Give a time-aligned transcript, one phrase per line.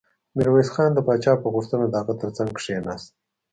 [0.35, 3.07] ميرويس خان د پاچا په غوښتنه د هغه تر څنګ کېناست.